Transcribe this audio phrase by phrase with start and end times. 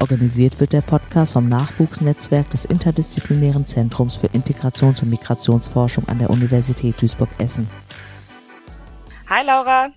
[0.00, 6.30] Organisiert wird der Podcast vom Nachwuchsnetzwerk des Interdisziplinären Zentrums für Integrations- und Migrationsforschung an der
[6.30, 7.68] Universität Duisburg-Essen.
[9.28, 9.88] Hi Laura.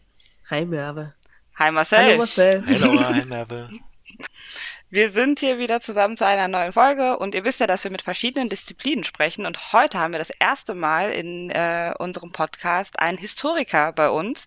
[0.50, 1.14] Hi Merve.
[1.58, 2.00] Hi Marcel.
[2.00, 2.64] Hallo Marcel.
[2.66, 3.70] Hi Laura, hi Merve.
[4.96, 7.92] Wir sind hier wieder zusammen zu einer neuen Folge und ihr wisst ja, dass wir
[7.92, 12.98] mit verschiedenen Disziplinen sprechen und heute haben wir das erste Mal in äh, unserem Podcast
[12.98, 14.46] einen Historiker bei uns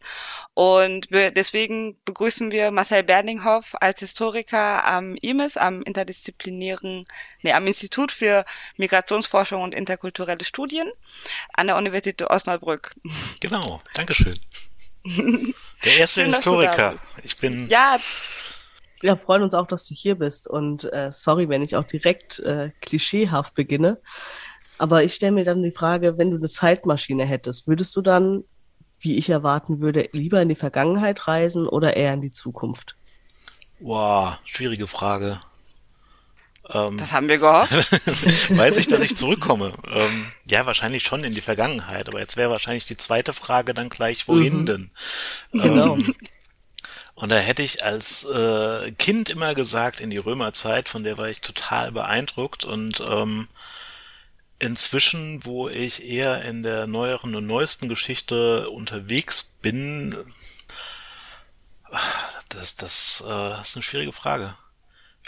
[0.54, 7.04] und wir, deswegen begrüßen wir Marcel Berninghoff als Historiker am IMIS, am interdisziplinären,
[7.42, 8.46] nee, am Institut für
[8.78, 10.90] Migrationsforschung und interkulturelle Studien
[11.52, 12.94] an der Universität Osnabrück.
[13.40, 14.34] Genau, Dankeschön.
[15.84, 16.94] Der erste Schön, Historiker.
[17.22, 17.98] Ich bin Ja,
[19.00, 22.40] Wir freuen uns auch, dass du hier bist und äh, sorry, wenn ich auch direkt
[22.40, 23.98] äh, klischeehaft beginne.
[24.78, 28.44] Aber ich stelle mir dann die Frage, wenn du eine Zeitmaschine hättest, würdest du dann,
[29.00, 32.96] wie ich erwarten würde, lieber in die Vergangenheit reisen oder eher in die Zukunft?
[33.80, 35.40] Wow, schwierige Frage.
[36.70, 37.72] Ähm, das haben wir gehofft.
[38.56, 39.72] weiß ich, dass ich zurückkomme?
[39.92, 43.88] Ähm, ja, wahrscheinlich schon in die Vergangenheit, aber jetzt wäre wahrscheinlich die zweite Frage dann
[43.88, 44.66] gleich, wohin Mhm.
[44.66, 44.90] denn?
[45.52, 45.94] Genau.
[45.96, 46.14] Ähm,
[47.18, 51.28] und da hätte ich als äh, Kind immer gesagt, in die Römerzeit, von der war
[51.28, 53.48] ich total beeindruckt und ähm,
[54.60, 60.16] inzwischen, wo ich eher in der neueren und neuesten Geschichte unterwegs bin,
[62.50, 64.54] das, das, äh, das ist eine schwierige Frage.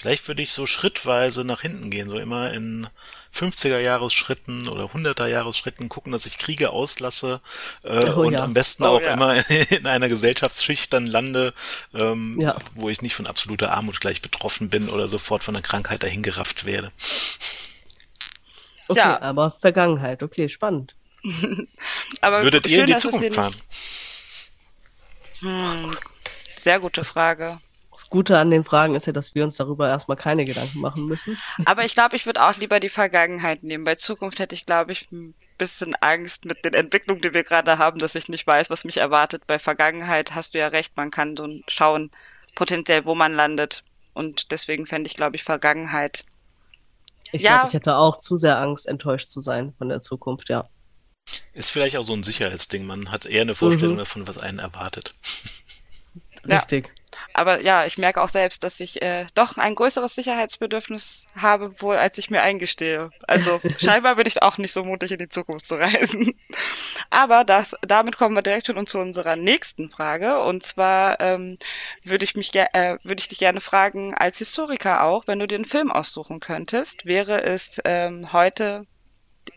[0.00, 2.88] Vielleicht würde ich so schrittweise nach hinten gehen, so immer in
[3.34, 7.42] 50er Jahresschritten oder 100er Jahresschritten gucken, dass ich Kriege auslasse
[7.82, 8.42] äh, Oh und ja.
[8.42, 9.12] am besten Oh auch ja.
[9.12, 9.34] immer
[9.70, 11.52] in einer Gesellschaftsschicht dann lande,
[11.92, 12.56] ähm, Ja.
[12.74, 16.64] wo ich nicht von absoluter Armut gleich betroffen bin oder sofort von einer Krankheit dahingerafft
[16.64, 16.90] werde.
[18.88, 19.20] Okay, Ja.
[19.20, 20.94] aber Vergangenheit, okay, spannend.
[22.22, 23.54] Aber Würdet ihr in die Zukunft fahren?
[25.40, 25.94] Hm,
[26.56, 27.58] sehr gute Frage.
[27.92, 31.06] Das Gute an den Fragen ist ja, dass wir uns darüber erstmal keine Gedanken machen
[31.06, 31.36] müssen.
[31.64, 33.84] Aber ich glaube, ich würde auch lieber die Vergangenheit nehmen.
[33.84, 37.78] Bei Zukunft hätte ich, glaube ich, ein bisschen Angst mit den Entwicklungen, die wir gerade
[37.78, 39.46] haben, dass ich nicht weiß, was mich erwartet.
[39.46, 42.10] Bei Vergangenheit hast du ja recht, man kann so schauen,
[42.54, 43.82] potenziell, wo man landet.
[44.14, 46.24] Und deswegen fände ich, glaube ich, Vergangenheit.
[47.32, 47.54] Ich Ja.
[47.56, 50.64] glaube, ich hätte auch zu sehr Angst, enttäuscht zu sein von der Zukunft, ja.
[51.52, 52.86] Ist vielleicht auch so ein Sicherheitsding.
[52.86, 53.98] Man hat eher eine Vorstellung Mhm.
[54.00, 55.14] davon, was einen erwartet.
[56.46, 56.58] Ja.
[56.58, 56.90] Richtig.
[57.32, 61.96] Aber ja, ich merke auch selbst, dass ich äh, doch ein größeres Sicherheitsbedürfnis habe, wohl
[61.96, 63.10] als ich mir eingestehe.
[63.26, 66.34] Also scheinbar bin ich auch nicht so mutig, in die Zukunft zu reisen.
[67.10, 70.40] Aber das, damit kommen wir direkt schon zu unserer nächsten Frage.
[70.40, 71.58] Und zwar ähm,
[72.04, 75.56] würde ich mich äh, würde ich dich gerne fragen, als Historiker auch, wenn du dir
[75.56, 78.86] einen Film aussuchen könntest, wäre es ähm, heute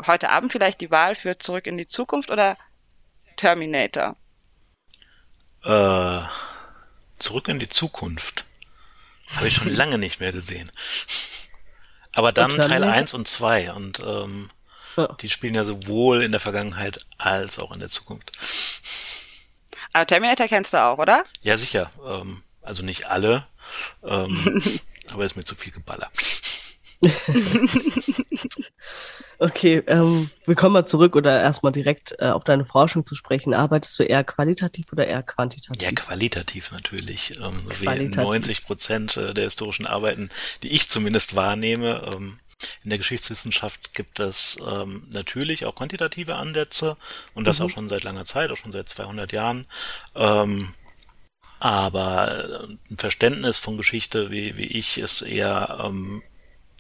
[0.07, 2.57] heute Abend vielleicht die Wahl für Zurück in die Zukunft oder
[3.35, 4.15] Terminator?
[5.63, 6.21] Äh,
[7.23, 8.45] zurück in die Zukunft.
[9.35, 10.69] Habe ich schon lange nicht mehr gesehen.
[12.11, 12.91] Aber dann Teil wieder?
[12.91, 14.49] 1 und 2 und ähm,
[14.97, 15.07] Ja.
[15.21, 18.31] die spielen ja sowohl in der Vergangenheit als auch in der Zukunft.
[19.93, 21.23] Aber Terminator kennst du auch, oder?
[21.41, 21.91] Ja, sicher.
[22.05, 23.47] Ähm, also nicht alle,
[24.03, 24.61] ähm,
[25.11, 26.11] aber ist mir zu viel Geballer.
[29.39, 33.53] Okay, ähm, wir kommen mal zurück oder erstmal direkt äh, auf deine Forschung zu sprechen.
[33.53, 35.81] Arbeitest du eher qualitativ oder eher quantitativ?
[35.81, 37.33] Ja, qualitativ natürlich.
[37.39, 38.15] Ähm, so wie Qualitativ.
[38.15, 40.29] 90 Prozent äh, der historischen Arbeiten,
[40.61, 42.01] die ich zumindest wahrnehme.
[42.13, 42.39] Ähm,
[42.83, 46.95] in der Geschichtswissenschaft gibt es ähm, natürlich auch quantitative Ansätze
[47.33, 47.65] und das Mhm.
[47.65, 49.65] auch schon seit langer Zeit, auch schon seit 200 Jahren.
[50.15, 50.73] Ähm,
[51.59, 56.21] aber äh, ein Verständnis von Geschichte, wie, wie ich es eher ähm,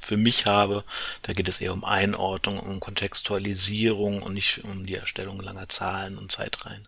[0.03, 0.83] für mich habe,
[1.21, 6.17] da geht es eher um Einordnung, um Kontextualisierung und nicht um die Erstellung langer Zahlen
[6.17, 6.87] und Zeitreihen.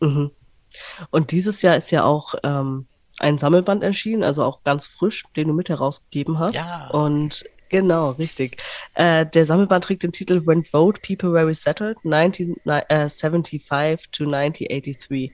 [0.00, 0.30] Mhm.
[1.10, 2.86] Und dieses Jahr ist ja auch ähm,
[3.18, 6.54] ein Sammelband erschienen, also auch ganz frisch, den du mit herausgegeben hast.
[6.54, 6.88] Ja.
[6.88, 8.62] Und genau, richtig.
[8.94, 15.32] Äh, der Sammelband trägt den Titel When Boat People Were Resettled, 1975 to 1983.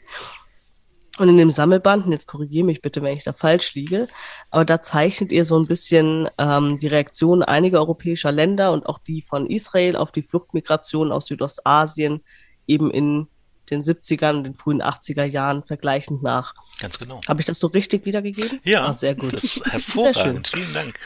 [1.17, 4.09] Und in dem Sammelband, und jetzt korrigiere mich bitte, wenn ich da falsch liege,
[4.51, 8.99] aber da zeichnet ihr so ein bisschen ähm, die Reaktion einiger europäischer Länder und auch
[8.99, 12.25] die von Israel auf die Fluchtmigration aus Südostasien
[12.67, 13.29] eben in
[13.71, 16.53] den 70ern und den frühen 80er Jahren vergleichend nach.
[16.81, 17.21] Ganz genau.
[17.29, 18.61] Habe ich das so richtig wiedergegeben?
[18.65, 19.33] Ja, Ah, sehr gut.
[19.33, 20.49] das ist hervorragend.
[20.49, 20.99] Vielen Dank.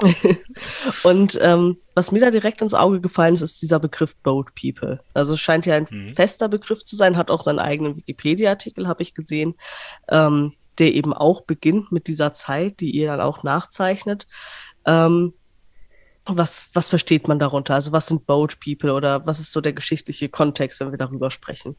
[1.04, 5.00] und ähm, was mir da direkt ins Auge gefallen ist, ist dieser Begriff Boat People.
[5.12, 6.08] Also es scheint ja ein mhm.
[6.08, 9.54] fester Begriff zu sein, hat auch seinen eigenen Wikipedia-Artikel, habe ich gesehen,
[10.08, 14.26] ähm, der eben auch beginnt mit dieser Zeit, die ihr dann auch nachzeichnet.
[14.84, 15.34] Ähm,
[16.26, 17.74] was, was versteht man darunter?
[17.74, 21.30] Also was sind Boat People oder was ist so der geschichtliche Kontext, wenn wir darüber
[21.30, 21.76] sprechen?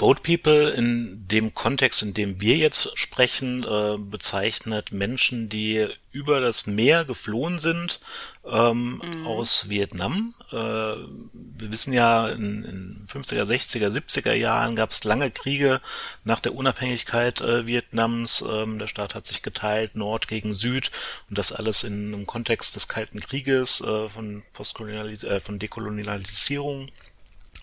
[0.00, 6.40] Boat People in dem Kontext, in dem wir jetzt sprechen, äh, bezeichnet Menschen, die über
[6.40, 8.00] das Meer geflohen sind
[8.46, 9.26] ähm, mhm.
[9.26, 10.34] aus Vietnam.
[10.52, 15.82] Äh, wir wissen ja, in, in 50er, 60er, 70er Jahren gab es lange Kriege
[16.24, 18.42] nach der Unabhängigkeit äh, Vietnams.
[18.50, 20.90] Ähm, der Staat hat sich geteilt, Nord gegen Süd
[21.28, 26.86] und das alles in einem Kontext des Kalten Krieges, äh, von Postkolonialis äh, von Dekolonialisierung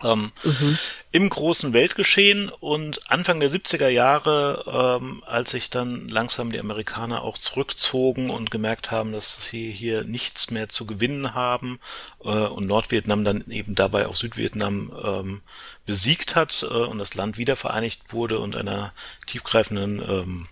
[0.03, 0.77] ähm, mhm.
[1.11, 7.23] im großen Weltgeschehen und Anfang der 70er Jahre, ähm, als sich dann langsam die Amerikaner
[7.23, 11.79] auch zurückzogen und gemerkt haben, dass sie hier nichts mehr zu gewinnen haben
[12.23, 15.41] äh, und Nordvietnam dann eben dabei auch Südvietnam ähm,
[15.85, 18.93] besiegt hat äh, und das Land wieder vereinigt wurde und einer
[19.25, 20.47] tiefgreifenden ähm,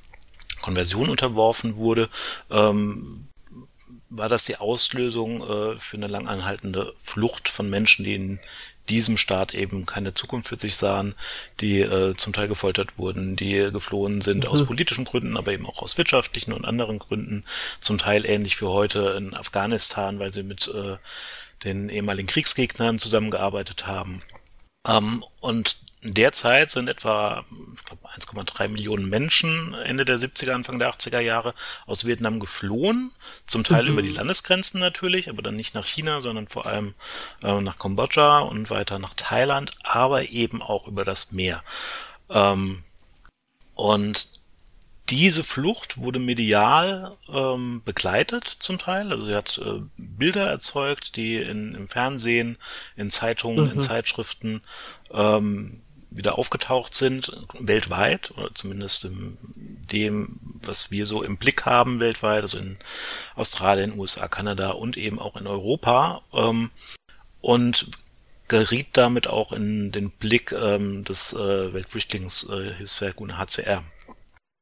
[0.62, 2.10] Konversion unterworfen wurde,
[2.50, 3.28] ähm,
[4.18, 8.40] war das die Auslösung äh, für eine langanhaltende Flucht von Menschen, die in
[8.90, 11.16] diesem Staat eben keine Zukunft für sich sahen,
[11.60, 14.50] die äh, zum Teil gefoltert wurden, die geflohen sind mhm.
[14.50, 17.44] aus politischen Gründen, aber eben auch aus wirtschaftlichen und anderen Gründen,
[17.80, 20.98] zum Teil ähnlich wie heute in Afghanistan, weil sie mit äh,
[21.64, 24.22] den ehemaligen Kriegsgegnern zusammengearbeitet haben.
[24.88, 25.78] Ähm, und
[26.08, 27.44] Derzeit sind etwa
[28.16, 31.56] 1,3 Millionen Menschen Ende der 70er, Anfang der 80er Jahre
[31.88, 33.12] aus Vietnam geflohen.
[33.48, 33.90] Zum Teil mhm.
[33.90, 36.94] über die Landesgrenzen natürlich, aber dann nicht nach China, sondern vor allem
[37.44, 41.64] äh, nach Kambodscha und weiter nach Thailand, aber eben auch über das Meer.
[42.30, 42.84] Ähm,
[43.74, 44.30] und
[45.10, 49.12] diese Flucht wurde medial ähm, begleitet zum Teil.
[49.12, 52.58] Also sie hat äh, Bilder erzeugt, die in, im Fernsehen,
[52.96, 53.72] in Zeitungen, mhm.
[53.72, 54.62] in Zeitschriften
[55.12, 55.82] ähm,
[56.16, 59.38] wieder aufgetaucht sind, weltweit, oder zumindest in
[59.92, 62.78] dem, was wir so im Blick haben weltweit, also in
[63.36, 66.22] Australien, USA, Kanada und eben auch in Europa.
[66.34, 66.72] Ähm,
[67.42, 67.88] und
[68.48, 73.84] geriet damit auch in den Blick ähm, des äh, Weltflüchtlingshilfswerk UNHCR.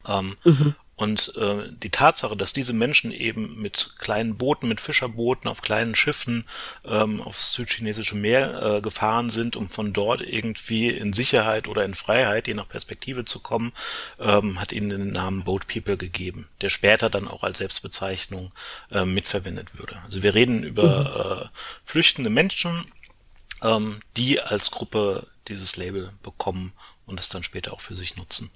[0.07, 0.75] Ähm, mhm.
[0.95, 5.95] Und äh, die Tatsache, dass diese Menschen eben mit kleinen Booten, mit Fischerbooten auf kleinen
[5.95, 6.45] Schiffen
[6.85, 11.95] ähm, aufs südchinesische Meer äh, gefahren sind, um von dort irgendwie in Sicherheit oder in
[11.95, 13.73] Freiheit, je nach Perspektive zu kommen,
[14.19, 18.51] ähm, hat ihnen den Namen Boat People gegeben, der später dann auch als Selbstbezeichnung
[18.91, 19.99] äh, mitverwendet würde.
[20.03, 21.47] Also wir reden über mhm.
[21.47, 21.49] äh,
[21.83, 22.85] flüchtende Menschen,
[23.63, 26.73] ähm, die als Gruppe dieses Label bekommen
[27.07, 28.51] und es dann später auch für sich nutzen.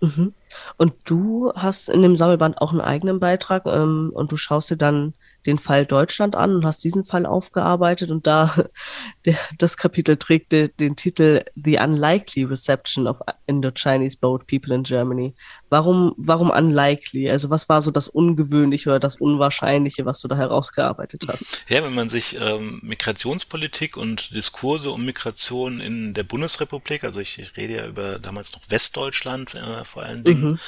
[0.00, 0.34] Mhm.
[0.76, 4.76] Und du hast in dem Sammelband auch einen eigenen Beitrag ähm, und du schaust dir
[4.76, 5.14] dann
[5.48, 8.54] den Fall Deutschland an und hast diesen Fall aufgearbeitet und da
[9.24, 14.82] der, das Kapitel trägt de, den Titel The Unlikely Reception of Indo-Chinese Boat People in
[14.82, 15.34] Germany.
[15.70, 17.30] Warum, warum unlikely?
[17.30, 21.64] Also was war so das Ungewöhnliche oder das Unwahrscheinliche, was du da herausgearbeitet hast?
[21.68, 27.38] Ja, wenn man sich ähm, Migrationspolitik und Diskurse um Migration in der Bundesrepublik, also ich,
[27.38, 30.58] ich rede ja über damals noch Westdeutschland äh, vor allen Dingen, mhm.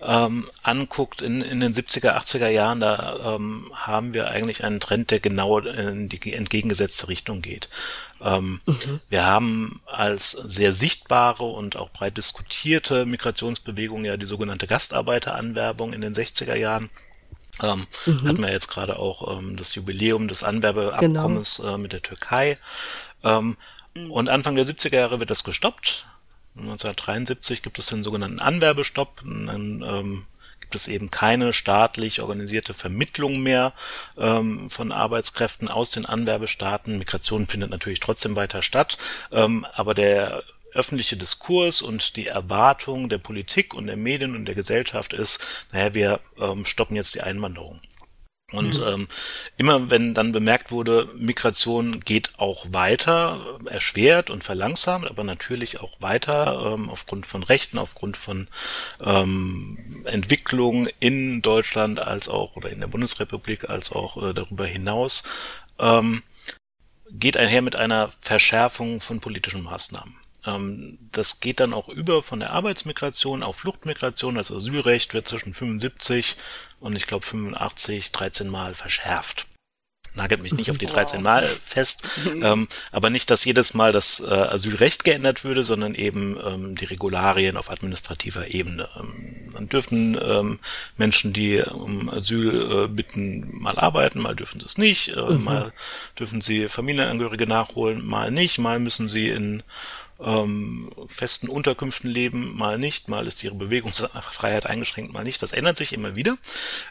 [0.00, 5.10] ähm, anguckt in, in den 70er, 80er Jahren, da ähm, haben wir eigentlich einen Trend,
[5.10, 7.68] der genau in die entgegengesetzte Richtung geht.
[8.20, 9.00] Ähm, mhm.
[9.08, 16.00] Wir haben als sehr sichtbare und auch breit diskutierte Migrationsbewegung ja die sogenannte Gastarbeiteranwerbung in
[16.00, 16.90] den 60er Jahren.
[17.62, 18.28] Ähm, mhm.
[18.28, 21.74] Hatten wir jetzt gerade auch ähm, das Jubiläum des Anwerbeabkommens genau.
[21.74, 22.58] äh, mit der Türkei.
[23.22, 23.56] Ähm,
[23.94, 24.10] mhm.
[24.10, 26.06] Und Anfang der 70er Jahre wird das gestoppt.
[26.56, 29.22] 1973 gibt es den sogenannten Anwerbestopp.
[29.24, 30.26] Dann ähm,
[30.70, 33.72] gibt es eben keine staatlich organisierte Vermittlung mehr
[34.16, 36.96] ähm, von Arbeitskräften aus den Anwerbestaaten.
[36.96, 38.96] Migration findet natürlich trotzdem weiter statt,
[39.32, 44.54] ähm, aber der öffentliche Diskurs und die Erwartung der Politik und der Medien und der
[44.54, 47.80] Gesellschaft ist, naja, wir ähm, stoppen jetzt die Einwanderung.
[48.52, 48.86] Und mhm.
[48.86, 49.08] ähm,
[49.56, 56.00] immer wenn dann bemerkt wurde, Migration geht auch weiter, erschwert und verlangsamt, aber natürlich auch
[56.00, 58.48] weiter ähm, aufgrund von Rechten, aufgrund von
[59.00, 65.22] ähm, Entwicklung in Deutschland als auch oder in der Bundesrepublik als auch äh, darüber hinaus,
[65.78, 66.22] ähm,
[67.10, 70.19] geht einher mit einer Verschärfung von politischen Maßnahmen.
[70.46, 74.36] Ähm, das geht dann auch über von der Arbeitsmigration auf Fluchtmigration.
[74.36, 76.36] Das Asylrecht wird zwischen 75
[76.80, 79.46] und ich glaube 85 13 Mal verschärft.
[80.14, 82.02] Nagelt mich nicht auf die 13 Mal fest,
[82.42, 86.86] ähm, aber nicht, dass jedes Mal das äh, Asylrecht geändert würde, sondern eben ähm, die
[86.86, 88.88] Regularien auf administrativer Ebene.
[88.98, 90.58] Ähm, dann dürfen ähm,
[90.96, 95.44] Menschen, die um Asyl äh, bitten, mal arbeiten, mal dürfen sie es nicht, äh, mhm.
[95.44, 95.72] mal
[96.18, 99.62] dürfen sie Familienangehörige nachholen, mal nicht, mal müssen sie in
[100.22, 105.42] ähm, festen Unterkünften leben, mal nicht, mal ist ihre Bewegungsfreiheit eingeschränkt, mal nicht.
[105.42, 106.36] Das ändert sich immer wieder.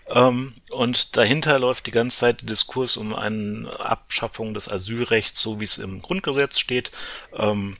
[0.07, 5.59] Ähm, und dahinter läuft die ganze Zeit der Diskurs um eine Abschaffung des Asylrechts, so
[5.59, 6.91] wie es im Grundgesetz steht.
[7.33, 7.77] Ähm,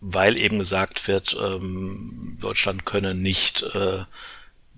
[0.00, 4.04] weil eben gesagt wird, ähm, Deutschland könne nicht äh,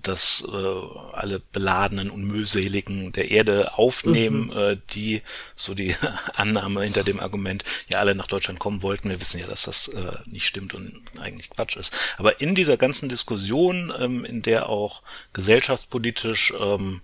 [0.03, 4.57] dass äh, alle beladenen und mühseligen der Erde aufnehmen, mhm.
[4.57, 5.23] äh, die
[5.55, 5.95] so die
[6.35, 9.11] Annahme hinter dem Argument, ja alle nach Deutschland kommen wollten.
[9.11, 11.95] Wir wissen ja, dass das äh, nicht stimmt und eigentlich Quatsch ist.
[12.19, 17.03] Aber in dieser ganzen Diskussion, ähm, in der auch gesellschaftspolitisch ähm,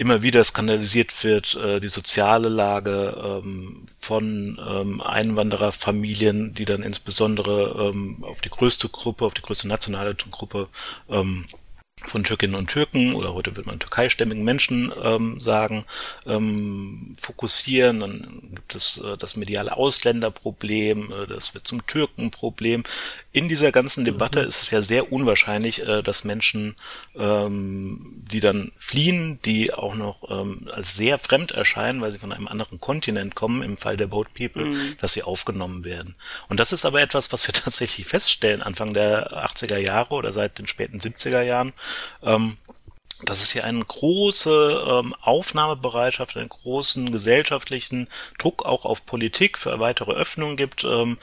[0.00, 7.90] immer wieder skandalisiert wird, äh, die soziale Lage ähm, von ähm, Einwandererfamilien, die dann insbesondere
[7.92, 10.68] ähm, auf die größte Gruppe, auf die größte nationale Gruppe
[11.10, 11.44] ähm,
[12.04, 15.84] von Türkinnen und Türken oder heute wird man türkeistämmigen Menschen ähm, sagen,
[16.26, 18.00] ähm, fokussieren.
[18.00, 22.82] Dann gibt es äh, das mediale Ausländerproblem, äh, das wird zum Türkenproblem.
[23.32, 24.48] In dieser ganzen Debatte mhm.
[24.48, 26.76] ist es ja sehr unwahrscheinlich, äh, dass Menschen,
[27.16, 32.32] ähm, die dann fliehen, die auch noch ähm, als sehr fremd erscheinen, weil sie von
[32.32, 34.96] einem anderen Kontinent kommen, im Fall der Boat People, mhm.
[35.00, 36.14] dass sie aufgenommen werden.
[36.48, 40.58] Und das ist aber etwas, was wir tatsächlich feststellen Anfang der 80er Jahre oder seit
[40.58, 41.72] den späten 70er Jahren
[42.22, 42.56] ähm,
[43.24, 49.78] dass es hier eine große ähm, Aufnahmebereitschaft, einen großen gesellschaftlichen Druck auch auf Politik für
[49.80, 51.18] weitere Öffnungen gibt, ähm,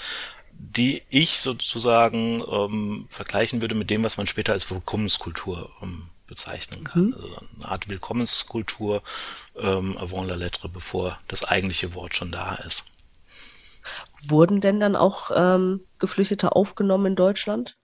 [0.52, 6.84] die ich sozusagen ähm, vergleichen würde mit dem, was man später als Willkommenskultur ähm, bezeichnen
[6.84, 7.08] kann.
[7.08, 7.14] Mhm.
[7.14, 9.02] Also eine Art Willkommenskultur
[9.56, 12.86] ähm, avant la lettre, bevor das eigentliche Wort schon da ist.
[14.28, 17.77] Wurden denn dann auch ähm, Geflüchtete aufgenommen in Deutschland?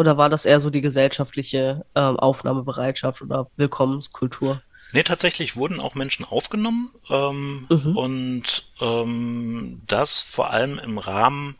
[0.00, 4.62] Oder war das eher so die gesellschaftliche ähm, Aufnahmebereitschaft oder Willkommenskultur?
[4.92, 7.96] Nee, tatsächlich wurden auch Menschen aufgenommen ähm, mhm.
[7.98, 11.56] und ähm, das vor allem im Rahmen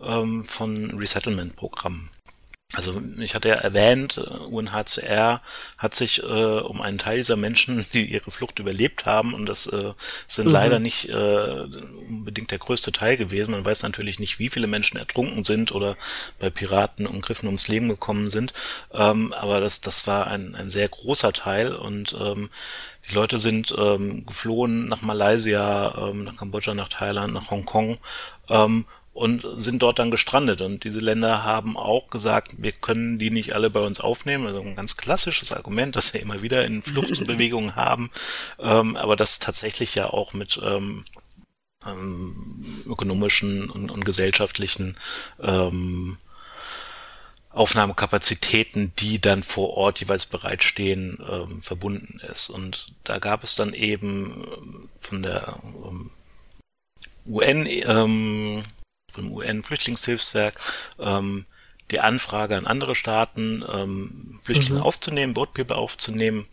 [0.00, 2.10] ähm, von Resettlement-Programmen.
[2.76, 5.40] Also ich hatte ja erwähnt, UNHCR
[5.78, 9.66] hat sich äh, um einen Teil dieser Menschen, die ihre Flucht überlebt haben, und das
[9.66, 9.92] äh,
[10.26, 10.52] sind mhm.
[10.52, 11.66] leider nicht äh,
[12.08, 13.52] unbedingt der größte Teil gewesen.
[13.52, 15.96] Man weiß natürlich nicht, wie viele Menschen ertrunken sind oder
[16.38, 18.52] bei Piraten und Griffen ums Leben gekommen sind.
[18.92, 22.50] Ähm, aber das, das war ein, ein sehr großer Teil und ähm,
[23.10, 27.98] die Leute sind ähm, geflohen nach Malaysia, ähm, nach Kambodscha, nach Thailand, nach Hongkong
[28.48, 30.60] ähm, und sind dort dann gestrandet.
[30.60, 34.46] Und diese Länder haben auch gesagt, wir können die nicht alle bei uns aufnehmen.
[34.46, 38.10] Also ein ganz klassisches Argument, das wir immer wieder in Fluchtbewegungen haben,
[38.58, 41.04] ähm, aber das tatsächlich ja auch mit ähm,
[41.86, 44.96] ähm, ökonomischen und, und gesellschaftlichen
[45.40, 46.18] ähm,
[47.50, 52.50] Aufnahmekapazitäten, die dann vor Ort jeweils bereitstehen, ähm, verbunden ist.
[52.50, 56.10] Und da gab es dann eben ähm, von der ähm,
[57.26, 58.62] UN ähm,
[59.14, 60.54] vom UN-Flüchtlingshilfswerk
[60.98, 61.46] ähm,
[61.90, 64.86] die Anfrage an andere Staaten, ähm, Flüchtlinge mhm.
[64.86, 66.46] aufzunehmen, Boatpeople aufzunehmen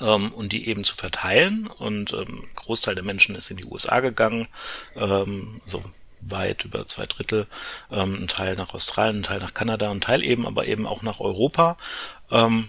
[0.00, 1.66] ähm, und die eben zu verteilen.
[1.66, 4.48] Und ähm, Großteil der Menschen ist in die USA gegangen,
[4.96, 5.82] ähm, so
[6.20, 7.46] weit über zwei Drittel,
[7.90, 11.02] ähm, ein Teil nach Australien, ein Teil nach Kanada, ein Teil eben aber eben auch
[11.02, 11.76] nach Europa.
[12.30, 12.68] Ähm,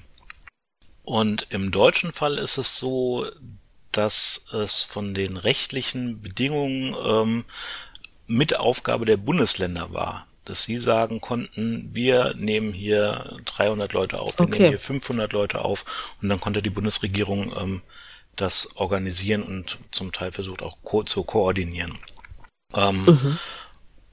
[1.04, 3.26] und im deutschen Fall ist es so,
[3.92, 7.46] dass es von den rechtlichen Bedingungen ähm,
[8.32, 14.40] mit Aufgabe der Bundesländer war, dass sie sagen konnten, wir nehmen hier 300 Leute auf,
[14.40, 14.54] wir okay.
[14.54, 17.82] nehmen hier 500 Leute auf und dann konnte die Bundesregierung ähm,
[18.36, 21.98] das organisieren und zum Teil versucht auch ko zu koordinieren.
[22.74, 23.40] Ähm, mhm.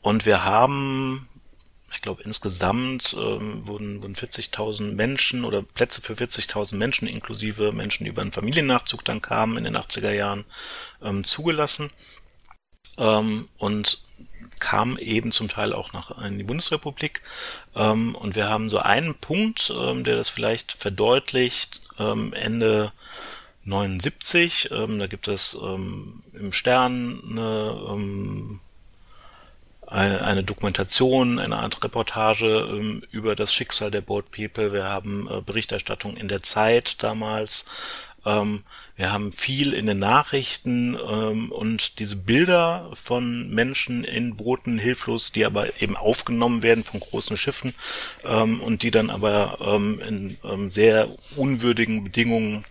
[0.00, 1.28] Und wir haben,
[1.92, 8.04] ich glaube insgesamt ähm, wurden, wurden 40.000 Menschen oder Plätze für 40.000 Menschen inklusive Menschen,
[8.04, 10.44] die über einen Familiennachzug dann kamen in den 80er Jahren,
[11.02, 11.90] ähm, zugelassen.
[12.98, 14.02] Ähm, und
[14.60, 17.22] kam eben zum Teil auch nach in die Bundesrepublik.
[17.74, 22.92] Ähm, und wir haben so einen Punkt, ähm, der das vielleicht verdeutlicht, ähm, Ende
[23.64, 28.60] 79, ähm, da gibt es ähm, im Stern eine, ähm,
[29.86, 34.72] eine, Dokumentation, eine Art Reportage ähm, über das Schicksal der Boat People.
[34.72, 38.07] Wir haben äh, Berichterstattung in der Zeit damals.
[38.24, 38.64] Ähm,
[38.96, 45.32] wir haben viel in den Nachrichten ähm, und diese Bilder von Menschen in Booten hilflos,
[45.32, 47.74] die aber eben aufgenommen werden von großen Schiffen
[48.24, 52.64] ähm, und die dann aber ähm, in ähm, sehr unwürdigen Bedingungen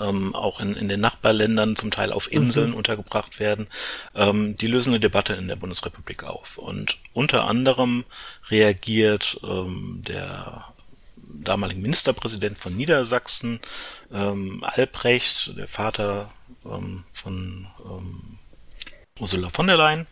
[0.00, 2.76] ähm, auch in, in den Nachbarländern zum Teil auf Inseln mhm.
[2.76, 3.68] untergebracht werden,
[4.14, 6.58] ähm, die lösen eine Debatte in der Bundesrepublik auf.
[6.58, 8.04] Und unter anderem
[8.48, 10.71] reagiert ähm, der
[11.42, 13.60] damaligen Ministerpräsident von Niedersachsen,
[14.12, 16.32] ähm, Albrecht, der Vater
[16.64, 18.38] ähm, von ähm,
[19.20, 20.06] Ursula von der Leyen,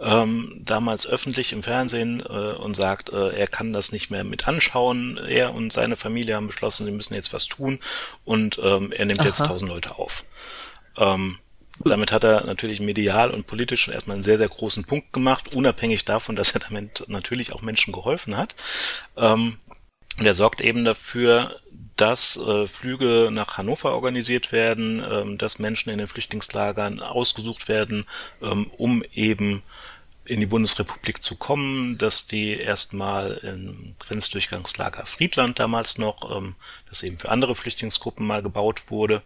[0.00, 4.48] ähm, damals öffentlich im Fernsehen äh, und sagt, äh, er kann das nicht mehr mit
[4.48, 5.18] anschauen.
[5.18, 7.78] Er und seine Familie haben beschlossen, sie müssen jetzt was tun
[8.24, 9.28] und ähm, er nimmt Aha.
[9.28, 10.24] jetzt tausend Leute auf.
[10.96, 11.38] Ähm,
[11.82, 16.04] damit hat er natürlich medial und politisch erstmal einen sehr, sehr großen Punkt gemacht, unabhängig
[16.04, 18.54] davon, dass er damit natürlich auch Menschen geholfen hat.
[19.16, 19.56] Ähm,
[20.18, 21.60] der sorgt eben dafür,
[21.96, 28.06] dass äh, Flüge nach Hannover organisiert werden, ähm, dass Menschen in den Flüchtlingslagern ausgesucht werden,
[28.42, 29.62] ähm, um eben
[30.30, 36.54] in die Bundesrepublik zu kommen, dass die erstmal im Grenzdurchgangslager Friedland damals noch, ähm,
[36.88, 39.22] das eben für andere Flüchtlingsgruppen mal gebaut wurde,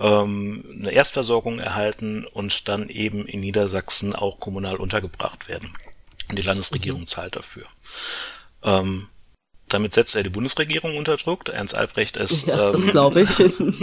[0.00, 5.74] ähm, eine Erstversorgung erhalten und dann eben in Niedersachsen auch kommunal untergebracht werden.
[6.30, 7.06] Und die Landesregierung mhm.
[7.06, 7.66] zahlt dafür.
[8.62, 9.08] Ähm,
[9.68, 11.48] damit setzt er die Bundesregierung unter Druck.
[11.48, 13.26] Ernst Albrecht ist ja, ähm,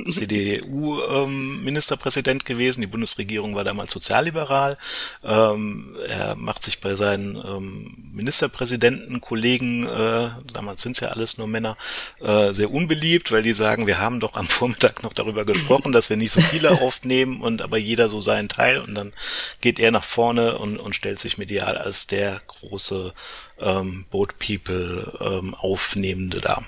[0.10, 2.82] CDU-Ministerpräsident ähm, gewesen.
[2.82, 4.78] Die Bundesregierung war damals sozialliberal.
[5.24, 11.48] Ähm, er macht sich bei seinen ähm, Ministerpräsidentenkollegen, äh, damals sind es ja alles nur
[11.48, 11.78] Männer,
[12.22, 16.10] äh, sehr unbeliebt, weil die sagen, wir haben doch am Vormittag noch darüber gesprochen, dass
[16.10, 19.14] wir nicht so viele aufnehmen und aber jeder so seinen Teil und dann
[19.62, 23.14] geht er nach vorne und, und stellt sich medial als der große
[23.60, 26.64] ähm, Boat People ähm, Aufnehmende da.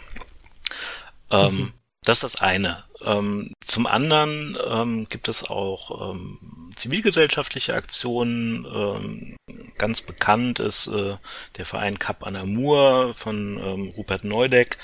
[1.30, 1.74] Ähm, mhm.
[2.04, 2.84] Das ist das eine.
[3.04, 6.40] Ähm, zum anderen ähm, gibt es auch ähm,
[6.76, 8.66] zivilgesellschaftliche Aktionen.
[8.66, 9.36] Ähm,
[9.78, 11.18] ganz bekannt ist äh,
[11.58, 14.78] der Verein Cap Anamur von ähm, Rupert Neudeck,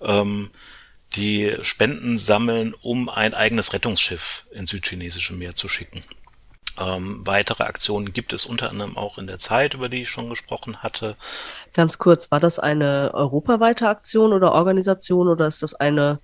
[0.00, 0.50] ähm,
[1.16, 6.04] die Spenden sammeln, um ein eigenes Rettungsschiff ins südchinesische Meer zu schicken.
[6.78, 10.28] Ähm, weitere Aktionen gibt es unter anderem auch in der Zeit, über die ich schon
[10.28, 11.16] gesprochen hatte.
[11.72, 16.20] Ganz kurz, war das eine europaweite Aktion oder Organisation oder ist das eine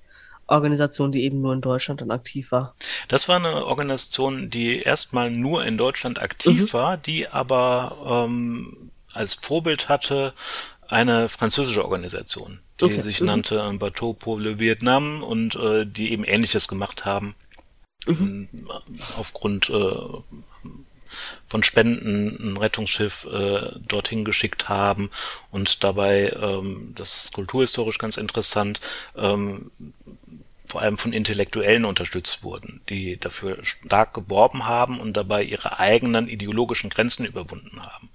[0.46, 2.74] Organisation, die eben nur in Deutschland dann aktiv war?
[3.08, 6.72] Das war eine Organisation, die erstmal nur in Deutschland aktiv mhm.
[6.72, 10.34] war, die aber ähm, als Vorbild hatte
[10.88, 13.00] eine französische Organisation, die okay.
[13.00, 13.26] sich mhm.
[13.26, 17.34] nannte Bateau pour le Vietnam und äh, die eben Ähnliches gemacht haben
[18.06, 18.48] mhm.
[19.16, 19.92] aufgrund äh,
[21.46, 25.10] von Spenden ein Rettungsschiff äh, dorthin geschickt haben
[25.50, 28.80] und dabei, ähm, das ist kulturhistorisch ganz interessant,
[29.16, 29.70] ähm,
[30.66, 36.28] vor allem von Intellektuellen unterstützt wurden, die dafür stark geworben haben und dabei ihre eigenen
[36.28, 38.10] ideologischen Grenzen überwunden haben.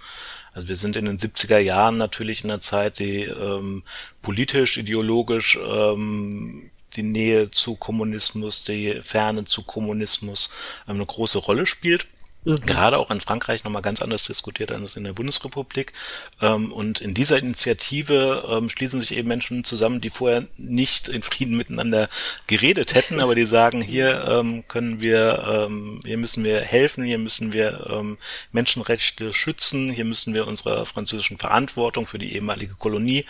[0.54, 3.84] Also wir sind in den 70er Jahren natürlich in einer Zeit, die ähm,
[4.22, 10.50] politisch, ideologisch ähm, die Nähe zu Kommunismus, die Ferne zu Kommunismus
[10.88, 12.08] ähm, eine große Rolle spielt.
[12.46, 12.56] Mhm.
[12.66, 15.94] Gerade auch in Frankreich nochmal ganz anders diskutiert als in der Bundesrepublik.
[16.42, 21.22] Ähm, und in dieser Initiative ähm, schließen sich eben Menschen zusammen, die vorher nicht in
[21.22, 22.08] Frieden miteinander
[22.48, 25.70] geredet hätten, aber die sagen, hier ähm, können wir,
[26.06, 28.18] hier müssen wir helfen, hier müssen wir
[28.52, 33.26] Menschenrechte schützen, hier müssen wir unserer französischen Verantwortung für die ehemalige Kolonie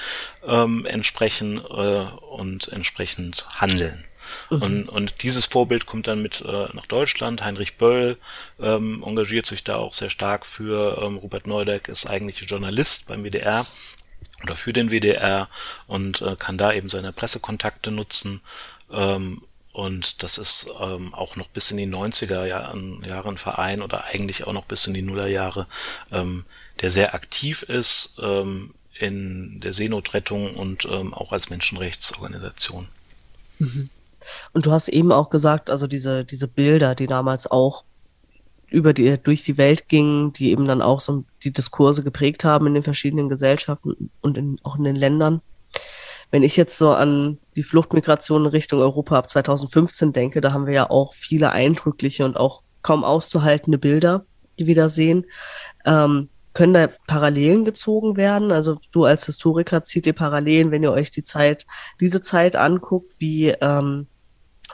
[0.45, 4.05] entsprechen äh, und entsprechend handeln.
[4.49, 4.61] Mhm.
[4.61, 7.43] Und, und dieses Vorbild kommt dann mit äh, nach Deutschland.
[7.43, 8.17] Heinrich Böll
[8.59, 11.01] ähm, engagiert sich da auch sehr stark für.
[11.01, 13.65] Ähm, Robert Neudeck ist eigentlich Journalist beim WDR
[14.43, 15.49] oder für den WDR
[15.87, 18.41] und äh, kann da eben seine Pressekontakte nutzen.
[18.91, 23.81] Ähm, und das ist ähm, auch noch bis in die 90er Jahren, Jahre ein Verein
[23.81, 25.67] oder eigentlich auch noch bis in die Nullerjahre,
[26.11, 26.45] ähm,
[26.81, 32.89] der sehr aktiv ist ähm, in der Seenotrettung und ähm, auch als Menschenrechtsorganisation.
[33.59, 33.89] Mhm.
[34.53, 37.84] Und du hast eben auch gesagt, also diese, diese Bilder, die damals auch
[38.67, 42.67] über die, durch die Welt gingen, die eben dann auch so die Diskurse geprägt haben
[42.67, 45.41] in den verschiedenen Gesellschaften und in, auch in den Ländern.
[46.32, 50.67] Wenn ich jetzt so an die Fluchtmigration in Richtung Europa ab 2015 denke, da haben
[50.67, 54.25] wir ja auch viele eindrückliche und auch kaum auszuhaltende Bilder,
[54.60, 55.25] die wir da sehen.
[55.86, 58.51] Ähm, können da Parallelen gezogen werden?
[58.51, 61.65] Also du als Historiker zieht ihr Parallelen, wenn ihr euch die Zeit,
[62.01, 64.07] diese Zeit anguckt, wie ähm,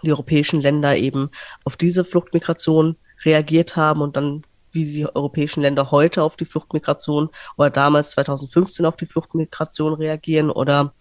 [0.02, 1.30] die europäischen Länder eben
[1.64, 7.30] auf diese Fluchtmigration reagiert haben und dann wie die europäischen Länder heute auf die Fluchtmigration
[7.56, 10.92] oder damals 2015 auf die Fluchtmigration reagieren oder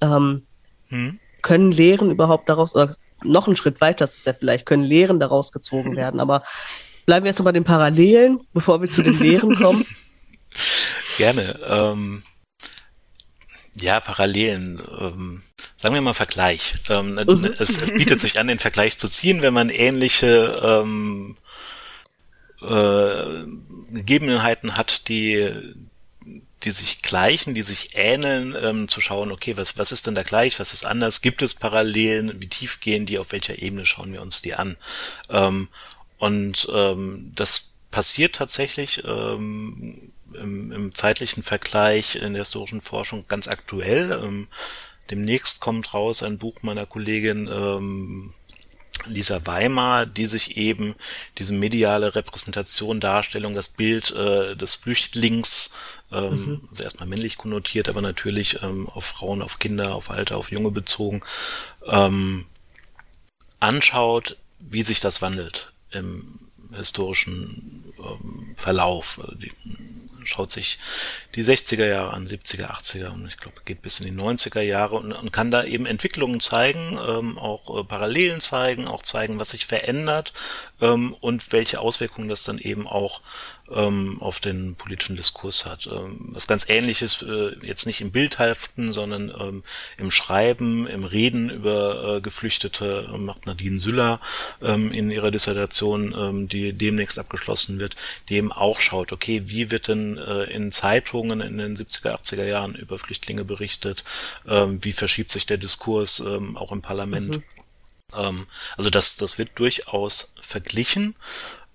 [0.00, 0.46] ähm,
[0.88, 1.20] hm.
[1.42, 5.20] können Lehren überhaupt daraus, oder noch einen Schritt weiter, das ist ja vielleicht, können Lehren
[5.20, 6.42] daraus gezogen werden, aber
[7.10, 9.84] bleiben wir jetzt noch bei den Parallelen, bevor wir zu den Lehren kommen.
[11.18, 11.56] Gerne.
[11.66, 12.22] Ähm,
[13.80, 14.80] ja, Parallelen.
[14.96, 15.42] Ähm,
[15.76, 16.74] sagen wir mal Vergleich.
[16.88, 17.52] Ähm, mhm.
[17.58, 21.36] es, es, bietet sich an, den Vergleich zu ziehen, wenn man ähnliche ähm,
[22.62, 23.24] äh,
[23.92, 25.50] Gegebenheiten hat, die
[26.62, 30.22] die sich gleichen, die sich ähneln, ähm, zu schauen, okay, was, was ist denn da
[30.22, 34.12] gleich, was ist anders, gibt es Parallelen, wie tief gehen die, auf welcher Ebene schauen
[34.12, 34.76] wir uns die an.
[35.30, 35.68] Ähm,
[36.20, 43.48] und ähm, das passiert tatsächlich ähm, im, im zeitlichen Vergleich in der historischen Forschung ganz
[43.48, 44.12] aktuell.
[44.22, 44.46] Ähm,
[45.10, 48.34] demnächst kommt raus ein Buch meiner Kollegin ähm,
[49.06, 50.94] Lisa Weimar, die sich eben
[51.38, 55.70] diese mediale Repräsentation, Darstellung, das Bild äh, des Flüchtlings,
[56.12, 56.68] ähm, mhm.
[56.68, 60.70] also erstmal männlich konnotiert, aber natürlich ähm, auf Frauen, auf Kinder, auf Alter, auf Junge
[60.70, 61.22] bezogen,
[61.86, 62.44] ähm,
[63.58, 66.38] anschaut, wie sich das wandelt im
[66.76, 69.20] historischen ähm, Verlauf.
[69.40, 69.52] Die,
[70.24, 70.78] schaut sich
[71.34, 74.96] die 60er Jahre an, 70er, 80er und ich glaube, geht bis in die 90er Jahre
[74.96, 79.50] und, und kann da eben Entwicklungen zeigen, ähm, auch äh, Parallelen zeigen, auch zeigen, was
[79.50, 80.32] sich verändert
[80.80, 83.22] ähm, und welche Auswirkungen das dann eben auch
[83.72, 85.86] ähm, auf den politischen Diskurs hat.
[85.86, 89.62] Ähm, was ganz ähnliches, äh, jetzt nicht im Bildhaften, sondern ähm,
[89.98, 94.20] im Schreiben, im Reden über äh, Geflüchtete, äh, macht Nadine Süller
[94.62, 97.96] ähm, in ihrer Dissertation, ähm, die demnächst abgeschlossen wird,
[98.28, 102.44] die eben auch schaut, okay, wie wird denn äh, in Zeitungen in den 70er, 80er
[102.44, 104.04] Jahren über Flüchtlinge berichtet,
[104.46, 107.38] ähm, wie verschiebt sich der Diskurs ähm, auch im Parlament.
[107.38, 107.42] Mhm.
[108.16, 111.14] Ähm, also das, das wird durchaus verglichen.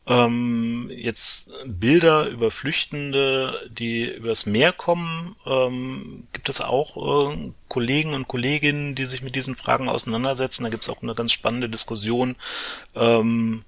[0.08, 8.14] Ähm, jetzt Bilder über Flüchtende, die übers Meer kommen, ähm, gibt es auch äh, Kollegen
[8.14, 10.64] und Kolleginnen, die sich mit diesen Fragen auseinandersetzen.
[10.64, 12.36] Da gibt es auch eine ganz spannende Diskussion
[12.96, 13.64] ähm,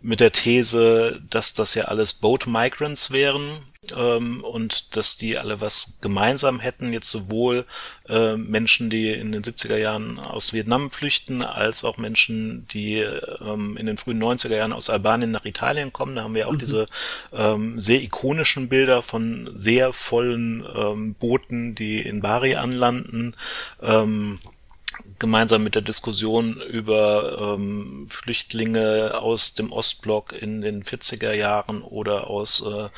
[0.00, 3.60] mit der These, dass das ja alles Boat Migrants wären
[3.94, 7.64] ähm, und dass die alle was gemeinsam hätten, jetzt sowohl
[8.08, 13.76] äh, Menschen, die in den 70er Jahren aus Vietnam flüchten, als auch Menschen, die ähm,
[13.76, 16.16] in den frühen 90er Jahren aus Albanien nach Italien kommen.
[16.16, 16.58] Da haben wir auch mhm.
[16.58, 16.86] diese
[17.32, 23.34] ähm, sehr ikonischen Bilder von sehr vollen ähm, Booten, die in Bari anlanden.
[25.18, 32.28] Gemeinsam mit der Diskussion über ähm, Flüchtlinge aus dem Ostblock in den 40er Jahren oder
[32.28, 32.88] aus äh,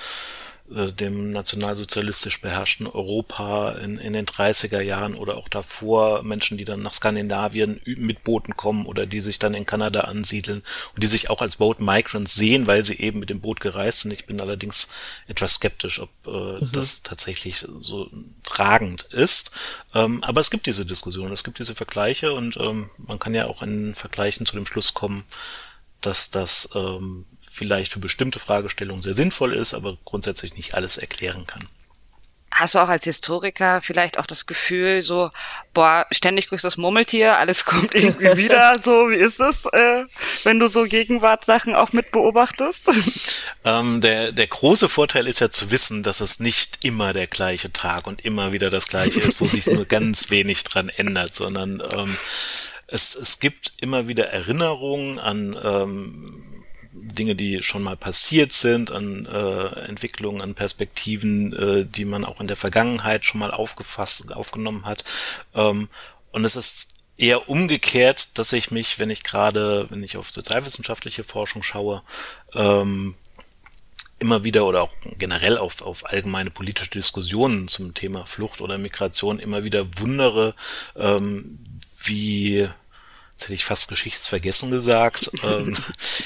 [0.74, 6.64] äh, dem nationalsozialistisch beherrschten Europa in, in den 30er Jahren oder auch davor Menschen, die
[6.64, 10.62] dann nach Skandinavien mit Booten kommen oder die sich dann in Kanada ansiedeln
[10.94, 14.00] und die sich auch als Boat Migrants sehen, weil sie eben mit dem Boot gereist
[14.00, 14.12] sind.
[14.12, 14.88] Ich bin allerdings
[15.26, 16.70] etwas skeptisch, ob äh, mhm.
[16.72, 18.10] das tatsächlich so
[18.44, 19.50] tragend ist.
[19.94, 23.46] Ähm, aber es gibt diese Diskussion, es gibt diese Vergleiche und ähm, man kann ja
[23.46, 25.24] auch in Vergleichen zu dem Schluss kommen,
[26.00, 31.46] dass das ähm, vielleicht für bestimmte Fragestellungen sehr sinnvoll ist, aber grundsätzlich nicht alles erklären
[31.46, 31.68] kann.
[32.50, 35.30] Hast du auch als Historiker vielleicht auch das Gefühl, so,
[35.74, 40.04] boah, ständig grüßt das Murmeltier, alles kommt irgendwie wieder, so, wie ist das, äh,
[40.44, 42.82] wenn du so Gegenwartssachen auch mit beobachtest?
[43.64, 47.72] Ähm, der, der große Vorteil ist ja zu wissen, dass es nicht immer der gleiche
[47.72, 51.82] Tag und immer wieder das gleiche ist, wo sich nur ganz wenig dran ändert, sondern
[51.92, 52.16] ähm,
[52.88, 56.44] es, es gibt immer wieder Erinnerungen an ähm,
[56.92, 62.40] Dinge, die schon mal passiert sind, an äh, Entwicklungen, an Perspektiven, äh, die man auch
[62.40, 65.04] in der Vergangenheit schon mal aufgefasst, aufgenommen hat.
[65.54, 65.88] Ähm,
[66.32, 71.24] und es ist eher umgekehrt, dass ich mich, wenn ich gerade, wenn ich auf sozialwissenschaftliche
[71.24, 72.02] Forschung schaue,
[72.54, 73.14] ähm,
[74.18, 79.38] immer wieder oder auch generell auf, auf allgemeine politische Diskussionen zum Thema Flucht oder Migration
[79.38, 80.54] immer wieder wundere,
[80.96, 81.58] ähm,
[82.04, 82.68] wie
[83.38, 85.76] jetzt hätte ich fast geschichtsvergessen gesagt, ähm,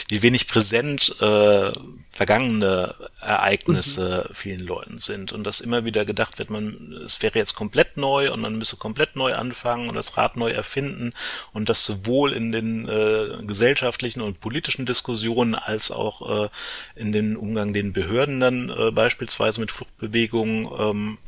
[0.08, 1.70] wie wenig präsent äh,
[2.10, 4.34] vergangene Ereignisse mhm.
[4.34, 8.32] vielen Leuten sind und dass immer wieder gedacht wird, man, es wäre jetzt komplett neu
[8.32, 11.12] und man müsse komplett neu anfangen und das Rad neu erfinden
[11.52, 16.48] und das sowohl in den äh, gesellschaftlichen und politischen Diskussionen als auch äh,
[16.94, 21.18] in den Umgang den Behörden dann äh, beispielsweise mit Fluchtbewegungen ähm,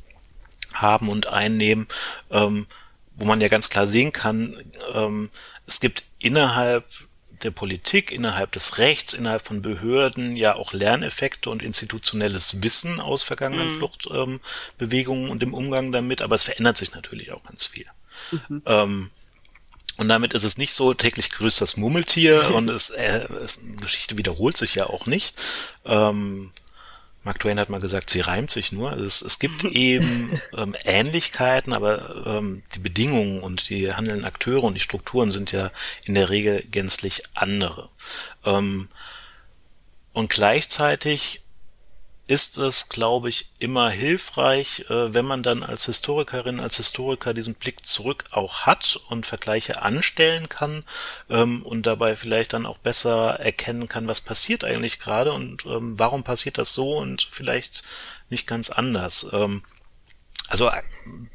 [0.72, 1.87] haben und einnehmen,
[2.30, 2.66] ähm,
[3.16, 4.57] wo man ja ganz klar sehen kann,
[4.92, 5.31] ähm,
[5.66, 6.85] es gibt innerhalb
[7.42, 13.22] der Politik, innerhalb des Rechts, innerhalb von Behörden ja auch Lerneffekte und institutionelles Wissen aus
[13.22, 13.79] vergangenen mhm.
[13.79, 17.87] Fluchtbewegungen ähm, und dem Umgang damit, aber es verändert sich natürlich auch ganz viel.
[18.31, 18.62] Mhm.
[18.66, 19.11] Ähm,
[19.96, 24.16] und damit ist es nicht so, täglich grüßt das Murmeltier und es, äh, es, Geschichte
[24.16, 25.37] wiederholt sich ja auch nicht.
[25.85, 26.50] Ähm,
[27.24, 28.90] Mark Twain hat mal gesagt, sie reimt sich nur.
[28.90, 34.64] Also es, es gibt eben ähm, Ähnlichkeiten, aber ähm, die Bedingungen und die handelnden Akteure
[34.64, 35.70] und die Strukturen sind ja
[36.04, 37.88] in der Regel gänzlich andere.
[38.44, 38.88] Ähm,
[40.12, 41.43] und gleichzeitig
[42.26, 47.54] ist es, glaube ich, immer hilfreich, äh, wenn man dann als Historikerin, als Historiker diesen
[47.54, 50.84] Blick zurück auch hat und Vergleiche anstellen kann
[51.28, 55.98] ähm, und dabei vielleicht dann auch besser erkennen kann, was passiert eigentlich gerade und ähm,
[55.98, 57.82] warum passiert das so und vielleicht
[58.30, 59.26] nicht ganz anders.
[60.54, 60.70] Also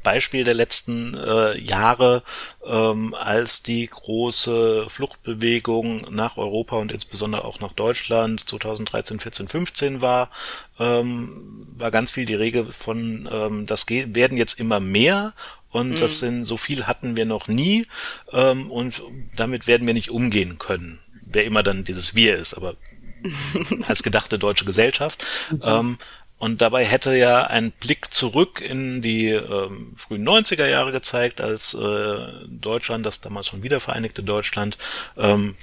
[0.02, 2.22] Beispiel der letzten äh, Jahre,
[2.64, 10.00] ähm, als die große Fluchtbewegung nach Europa und insbesondere auch nach Deutschland 2013, 14, 15
[10.00, 10.30] war,
[10.78, 15.34] ähm, war ganz viel die Rede von, ähm, das werden jetzt immer mehr
[15.68, 15.96] und mhm.
[15.96, 17.86] das sind so viel hatten wir noch nie
[18.32, 19.02] ähm, und
[19.36, 20.98] damit werden wir nicht umgehen können.
[21.30, 22.74] Wer immer dann dieses Wir ist, aber
[23.86, 25.24] als gedachte deutsche Gesellschaft.
[25.50, 25.60] Mhm.
[25.62, 25.98] Ähm,
[26.40, 31.74] und dabei hätte ja ein Blick zurück in die ähm, frühen 90er Jahre gezeigt, als
[31.74, 32.16] äh,
[32.48, 34.78] Deutschland, das damals schon wiedervereinigte Deutschland,
[35.18, 35.54] ähm,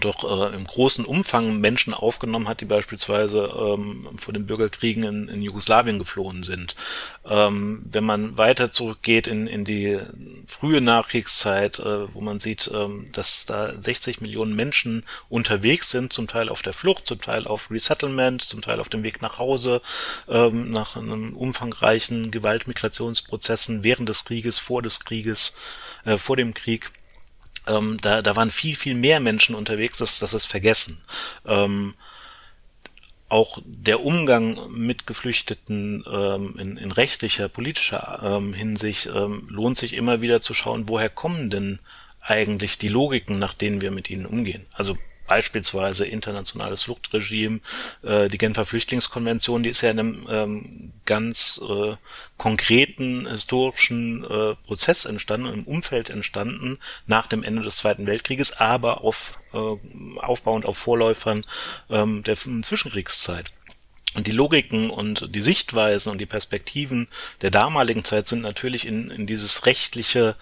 [0.00, 5.28] doch äh, im großen Umfang Menschen aufgenommen hat, die beispielsweise ähm, vor den Bürgerkriegen in,
[5.28, 6.74] in Jugoslawien geflohen sind.
[7.24, 9.98] Ähm, wenn man weiter zurückgeht in, in die
[10.46, 16.26] frühe Nachkriegszeit, äh, wo man sieht, ähm, dass da 60 Millionen Menschen unterwegs sind, zum
[16.26, 19.80] Teil auf der Flucht, zum Teil auf Resettlement, zum Teil auf dem Weg nach Hause,
[20.28, 25.54] ähm, nach einem umfangreichen Gewaltmigrationsprozessen während des Krieges, vor des Krieges,
[26.04, 26.92] äh, vor dem Krieg
[27.66, 31.00] ähm, da, da waren viel, viel mehr Menschen unterwegs, das, das ist vergessen.
[31.46, 31.94] Ähm,
[33.28, 39.94] auch der Umgang mit Geflüchteten ähm, in, in rechtlicher, politischer ähm, Hinsicht ähm, lohnt sich
[39.94, 41.80] immer wieder zu schauen, woher kommen denn
[42.20, 44.66] eigentlich die Logiken, nach denen wir mit ihnen umgehen.
[44.72, 44.96] Also
[45.26, 47.60] beispielsweise internationales Fluchtregime,
[48.02, 51.96] äh, die Genfer Flüchtlingskonvention, die ist ja in einem ähm, ganz äh,
[52.36, 59.02] konkreten historischen äh, Prozess entstanden, im Umfeld entstanden, nach dem Ende des Zweiten Weltkrieges, aber
[59.02, 61.44] auf äh, aufbauend auf Vorläufern
[61.90, 63.52] ähm, der Zwischenkriegszeit.
[64.16, 67.06] Und die Logiken und die Sichtweisen und die Perspektiven
[67.42, 70.36] der damaligen Zeit sind natürlich in, in dieses rechtliche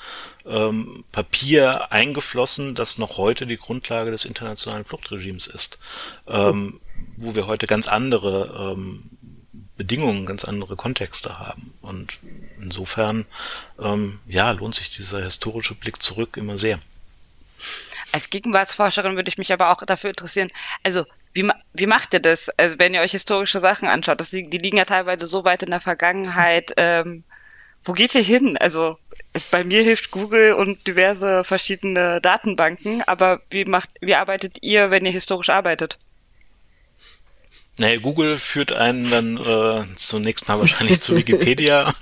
[0.46, 5.80] ähm, Papier eingeflossen, das noch heute die Grundlage des internationalen Fluchtregimes ist,
[6.28, 6.80] ähm,
[7.16, 9.10] wo wir heute ganz andere ähm,
[9.76, 11.74] Bedingungen, ganz andere Kontexte haben.
[11.82, 12.20] Und
[12.60, 13.26] insofern,
[13.80, 16.78] ähm, ja, lohnt sich dieser historische Blick zurück immer sehr.
[18.12, 20.52] Als Gegenwartsforscherin würde ich mich aber auch dafür interessieren,
[20.84, 21.04] also
[21.34, 22.48] wie, wie macht ihr das?
[22.56, 25.70] Also wenn ihr euch historische Sachen anschaut, das, die liegen ja teilweise so weit in
[25.70, 26.72] der Vergangenheit.
[26.76, 27.24] Ähm,
[27.84, 28.56] wo geht ihr hin?
[28.56, 28.96] Also
[29.50, 35.04] bei mir hilft Google und diverse verschiedene Datenbanken, aber wie macht, wie arbeitet ihr, wenn
[35.04, 35.98] ihr historisch arbeitet?
[37.76, 41.92] Naja, Google führt einen dann äh, zunächst mal wahrscheinlich zu Wikipedia.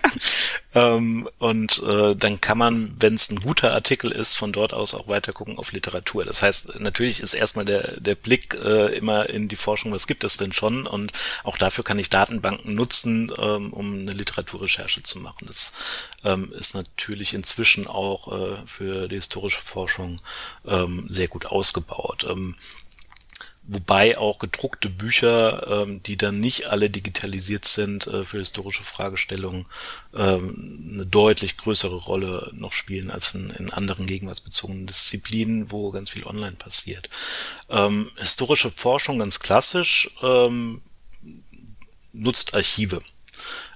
[0.74, 4.94] ähm, und äh, dann kann man, wenn es ein guter Artikel ist, von dort aus
[4.94, 6.24] auch weiter gucken auf Literatur.
[6.24, 10.24] Das heißt, natürlich ist erstmal der, der Blick äh, immer in die Forschung, was gibt
[10.24, 10.86] es denn schon?
[10.86, 11.12] Und
[11.44, 15.44] auch dafür kann ich Datenbanken nutzen, ähm, um eine Literaturrecherche zu machen.
[15.46, 15.74] Das
[16.24, 20.22] ähm, ist natürlich inzwischen auch äh, für die historische Forschung
[20.66, 22.26] ähm, sehr gut ausgebaut.
[22.30, 22.56] Ähm,
[23.64, 29.66] Wobei auch gedruckte Bücher, ähm, die dann nicht alle digitalisiert sind äh, für historische Fragestellungen,
[30.14, 36.10] ähm, eine deutlich größere Rolle noch spielen als in, in anderen gegenwartsbezogenen Disziplinen, wo ganz
[36.10, 37.08] viel online passiert.
[37.70, 40.82] Ähm, historische Forschung ganz klassisch ähm,
[42.12, 43.00] nutzt Archive.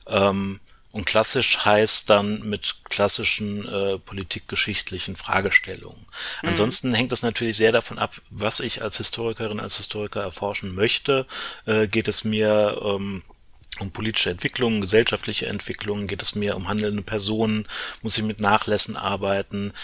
[0.08, 0.60] Ähm,
[0.96, 6.00] und klassisch heißt dann mit klassischen äh, politikgeschichtlichen Fragestellungen.
[6.40, 6.48] Mhm.
[6.48, 11.26] Ansonsten hängt es natürlich sehr davon ab, was ich als Historikerin, als Historiker erforschen möchte.
[11.66, 13.22] Äh, geht es mir ähm,
[13.78, 17.68] um politische Entwicklungen, gesellschaftliche Entwicklungen, geht es mir um handelnde Personen,
[18.00, 19.74] muss ich mit Nachlässen arbeiten,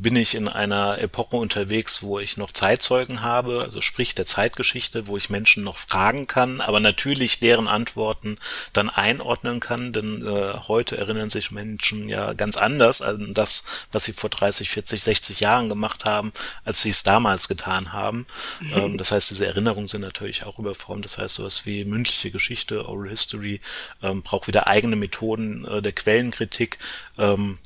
[0.00, 5.06] bin ich in einer Epoche unterwegs, wo ich noch Zeitzeugen habe, also sprich der Zeitgeschichte,
[5.06, 8.38] wo ich Menschen noch fragen kann, aber natürlich deren Antworten
[8.72, 14.04] dann einordnen kann, denn äh, heute erinnern sich Menschen ja ganz anders an das, was
[14.04, 16.32] sie vor 30, 40, 60 Jahren gemacht haben,
[16.64, 18.26] als sie es damals getan haben.
[18.74, 21.04] ähm, das heißt, diese Erinnerungen sind natürlich auch überformt.
[21.04, 23.60] Das heißt, sowas wie mündliche Geschichte, Oral History,
[24.02, 26.78] ähm, braucht wieder eigene Methoden äh, der Quellenkritik.
[27.18, 27.58] Ähm,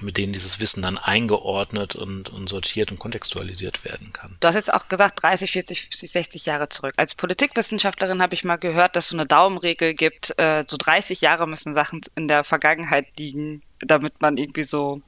[0.00, 4.36] mit denen dieses Wissen dann eingeordnet und, und sortiert und kontextualisiert werden kann.
[4.40, 6.94] Du hast jetzt auch gesagt 30, 40, 50, 60 Jahre zurück.
[6.96, 11.20] Als Politikwissenschaftlerin habe ich mal gehört, dass es so eine Daumenregel gibt, äh, so 30
[11.20, 15.00] Jahre müssen Sachen in der Vergangenheit liegen, damit man irgendwie so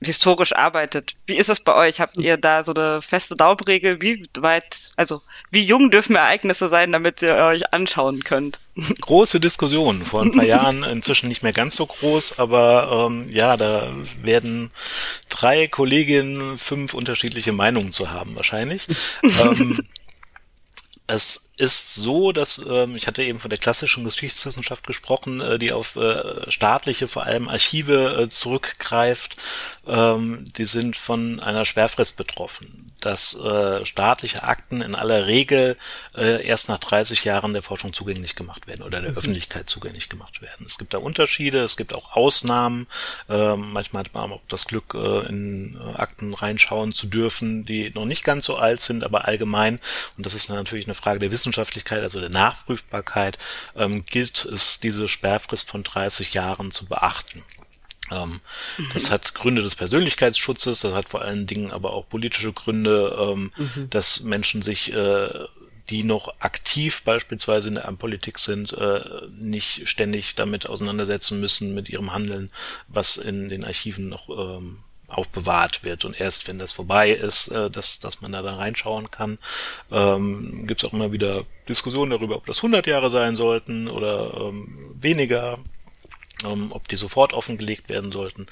[0.00, 1.14] historisch arbeitet.
[1.26, 2.00] Wie ist es bei euch?
[2.00, 4.02] Habt ihr da so eine feste Daumenregel?
[4.02, 8.58] Wie weit, also wie jung dürfen Ereignisse sein, damit ihr euch anschauen könnt?
[9.00, 10.04] Große Diskussion.
[10.04, 13.88] Vor ein paar Jahren inzwischen nicht mehr ganz so groß, aber ähm, ja, da
[14.22, 14.70] werden
[15.30, 18.86] drei Kolleginnen fünf unterschiedliche Meinungen zu haben wahrscheinlich.
[19.22, 19.80] ähm,
[21.06, 25.72] es ist so, dass ähm, ich hatte eben von der klassischen Geschichtswissenschaft gesprochen, äh, die
[25.72, 29.36] auf äh, staatliche, vor allem Archive äh, zurückgreift.
[29.86, 35.78] Ähm, die sind von einer Sperrfrist betroffen, dass äh, staatliche Akten in aller Regel
[36.14, 39.16] äh, erst nach 30 Jahren der Forschung zugänglich gemacht werden oder der mhm.
[39.16, 40.66] Öffentlichkeit zugänglich gemacht werden.
[40.66, 42.86] Es gibt da Unterschiede, es gibt auch Ausnahmen.
[43.30, 47.90] Äh, manchmal hat man auch das Glück, äh, in äh, Akten reinschauen zu dürfen, die
[47.94, 49.80] noch nicht ganz so alt sind, aber allgemein.
[50.18, 53.38] Und das ist natürlich eine Frage der Wissenschaft Wissenschaftlichkeit, also der Nachprüfbarkeit,
[53.76, 57.42] ähm, gilt es, diese Sperrfrist von 30 Jahren zu beachten.
[58.10, 58.40] Ähm,
[58.78, 58.90] mhm.
[58.92, 63.52] Das hat Gründe des Persönlichkeitsschutzes, das hat vor allen Dingen aber auch politische Gründe, ähm,
[63.56, 63.90] mhm.
[63.90, 65.28] dass Menschen sich äh,
[65.88, 69.00] die noch aktiv beispielsweise in der Politik sind, äh,
[69.38, 72.50] nicht ständig damit auseinandersetzen müssen mit ihrem Handeln,
[72.88, 77.70] was in den Archiven noch ähm, aufbewahrt wird und erst wenn das vorbei ist, äh,
[77.70, 79.38] dass, dass man da, da reinschauen kann.
[79.90, 84.32] Ähm, Gibt es auch immer wieder Diskussionen darüber, ob das 100 Jahre sein sollten oder
[84.34, 85.58] ähm, weniger,
[86.44, 88.46] ähm, ob die sofort offengelegt werden sollten.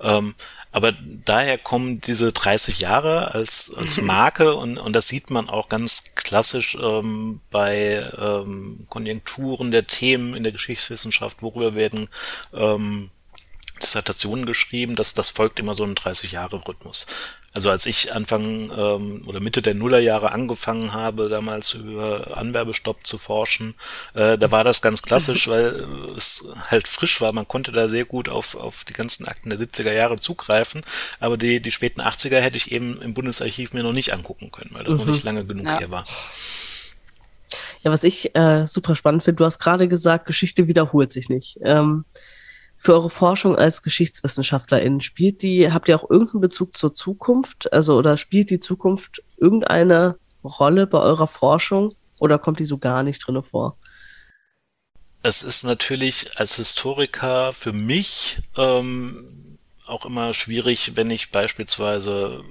[0.00, 0.34] Ähm,
[0.72, 0.92] aber
[1.24, 6.14] daher kommen diese 30 Jahre als, als Marke und, und das sieht man auch ganz
[6.14, 12.08] klassisch ähm, bei ähm, Konjunkturen der Themen in der Geschichtswissenschaft, worüber werden
[12.54, 13.10] ähm,
[13.78, 17.06] Dissertationen geschrieben, dass das folgt immer so ein 30-Jahre-Rhythmus.
[17.54, 23.18] Also als ich Anfang ähm, oder Mitte der Nullerjahre angefangen habe, damals über Anwerbestopp zu
[23.18, 23.74] forschen,
[24.14, 25.86] äh, da war das ganz klassisch, weil
[26.16, 27.32] es halt frisch war.
[27.32, 30.82] Man konnte da sehr gut auf, auf die ganzen Akten der 70er Jahre zugreifen,
[31.20, 34.70] aber die, die späten 80er hätte ich eben im Bundesarchiv mir noch nicht angucken können,
[34.74, 35.00] weil das mhm.
[35.00, 35.78] noch nicht lange genug ja.
[35.78, 36.04] hier war.
[37.82, 41.58] Ja, was ich äh, super spannend finde, du hast gerade gesagt, Geschichte wiederholt sich nicht.
[41.62, 42.04] Ähm,
[42.78, 45.00] für eure Forschung als GeschichtswissenschaftlerInnen?
[45.00, 47.70] Spielt die, habt ihr auch irgendeinen Bezug zur Zukunft?
[47.72, 53.02] Also, oder spielt die Zukunft irgendeine Rolle bei eurer Forschung oder kommt die so gar
[53.02, 53.76] nicht drinne vor?
[55.22, 62.44] Es ist natürlich als Historiker für mich ähm, auch immer schwierig, wenn ich beispielsweise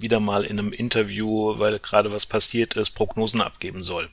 [0.00, 4.08] wieder mal in einem Interview, weil gerade was passiert ist, Prognosen abgeben soll.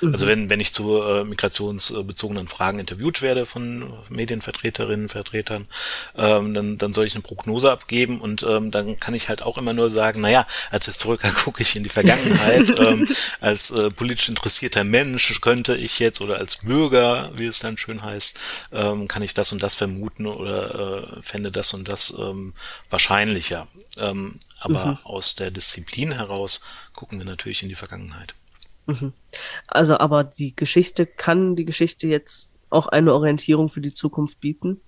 [0.00, 0.12] Mhm.
[0.12, 5.66] Also wenn, wenn ich zu äh, migrationsbezogenen Fragen interviewt werde von Medienvertreterinnen, Vertretern,
[6.16, 9.58] ähm, dann, dann soll ich eine Prognose abgeben und ähm, dann kann ich halt auch
[9.58, 13.08] immer nur sagen, naja, als Historiker gucke ich in die Vergangenheit, ähm,
[13.40, 18.02] als äh, politisch interessierter Mensch könnte ich jetzt oder als Bürger, wie es dann schön
[18.02, 18.38] heißt,
[18.72, 22.54] ähm, kann ich das und das vermuten oder äh, fände das und das ähm,
[22.90, 23.66] wahrscheinlicher.
[23.98, 24.98] Ähm, aber mhm.
[25.04, 26.60] aus der Disziplin heraus
[26.94, 28.34] gucken wir natürlich in die Vergangenheit.
[28.86, 29.12] Mhm.
[29.68, 34.80] Also, aber die Geschichte, kann die Geschichte jetzt auch eine Orientierung für die Zukunft bieten?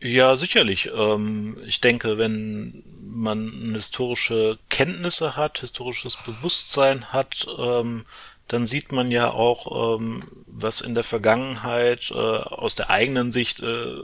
[0.00, 0.90] Ja, sicherlich.
[0.92, 8.04] Ähm, ich denke, wenn man historische Kenntnisse hat, historisches Bewusstsein hat, ähm,
[8.52, 13.60] dann sieht man ja auch, ähm, was in der Vergangenheit äh, aus der eigenen Sicht
[13.60, 13.96] äh,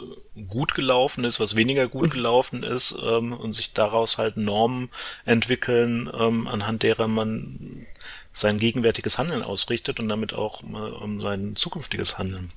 [0.49, 2.11] gut gelaufen ist, was weniger gut mhm.
[2.11, 4.91] gelaufen ist ähm, und sich daraus halt Normen
[5.27, 7.87] entwickeln, ähm, anhand derer man
[8.33, 12.51] sein gegenwärtiges Handeln ausrichtet und damit auch äh, um sein zukünftiges Handeln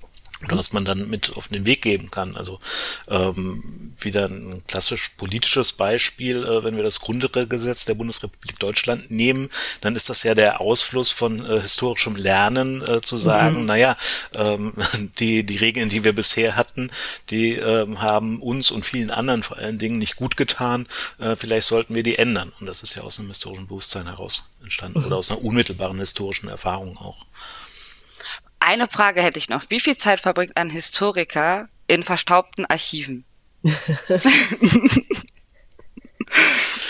[0.49, 2.35] was man dann mit auf den Weg geben kann.
[2.35, 2.59] Also
[3.07, 9.49] ähm, wieder ein klassisch politisches Beispiel, äh, wenn wir das Grundgesetz der Bundesrepublik Deutschland nehmen,
[9.81, 13.65] dann ist das ja der Ausfluss von äh, historischem Lernen, äh, zu sagen, mhm.
[13.65, 13.95] naja,
[14.33, 14.73] ähm,
[15.19, 16.91] die, die Regeln, die wir bisher hatten,
[17.29, 20.87] die ähm, haben uns und vielen anderen vor allen Dingen nicht gut getan.
[21.19, 22.51] Äh, vielleicht sollten wir die ändern.
[22.59, 25.05] Und das ist ja aus einem historischen Bewusstsein heraus entstanden mhm.
[25.05, 27.25] oder aus einer unmittelbaren historischen Erfahrung auch.
[28.63, 29.63] Eine Frage hätte ich noch.
[29.69, 33.25] Wie viel Zeit verbringt ein Historiker in verstaubten Archiven?